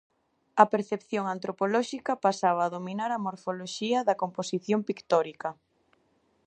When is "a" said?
0.63-0.65, 2.63-2.71, 3.13-3.21